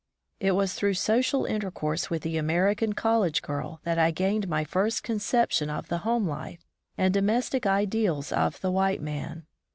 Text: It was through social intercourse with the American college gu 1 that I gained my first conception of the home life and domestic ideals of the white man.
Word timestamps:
It 0.39 0.53
was 0.53 0.73
through 0.73 0.95
social 0.95 1.45
intercourse 1.45 2.09
with 2.09 2.23
the 2.23 2.37
American 2.37 2.93
college 2.93 3.43
gu 3.43 3.53
1 3.61 3.77
that 3.83 3.99
I 3.99 4.09
gained 4.09 4.47
my 4.47 4.63
first 4.63 5.03
conception 5.03 5.69
of 5.69 5.89
the 5.89 5.99
home 5.99 6.27
life 6.27 6.65
and 6.97 7.13
domestic 7.13 7.67
ideals 7.67 8.31
of 8.31 8.59
the 8.61 8.71
white 8.71 9.03
man. 9.03 9.45